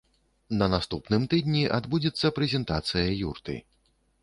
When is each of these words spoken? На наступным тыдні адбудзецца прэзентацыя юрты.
На 0.61 0.67
наступным 0.75 1.27
тыдні 1.35 1.61
адбудзецца 1.77 2.33
прэзентацыя 2.41 3.07
юрты. 3.31 3.61